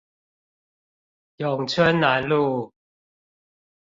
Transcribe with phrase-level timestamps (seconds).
[1.35, 2.73] 永春南路